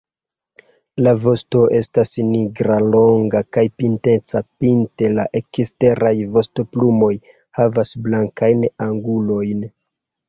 [1.07, 7.13] La vosto estas nigra, longa, kaj pinteca pinte; la eksteraj vostoplumoj
[7.61, 9.67] havas blankajn angulojn.